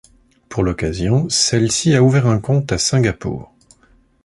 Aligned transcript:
Pour 0.49 0.63
l'occasion, 0.63 1.29
celle-ci 1.29 1.93
a 1.93 2.01
ouvert 2.01 2.25
un 2.25 2.39
compte 2.39 2.71
à 2.71 2.79
Singapour. 2.79 3.51